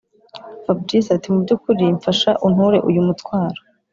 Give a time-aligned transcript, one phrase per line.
[0.63, 3.59] fabric ati”mubyukuri mfasha unture uyu mutwaro”